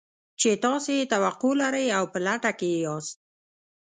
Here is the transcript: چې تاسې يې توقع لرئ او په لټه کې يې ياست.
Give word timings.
چې 0.39 0.49
تاسې 0.63 0.91
يې 0.99 1.05
توقع 1.13 1.51
لرئ 1.61 1.87
او 1.97 2.03
په 2.13 2.19
لټه 2.25 2.51
کې 2.59 2.67
يې 2.73 2.79
ياست. 2.85 3.17